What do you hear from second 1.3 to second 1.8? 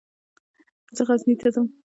ته ځم.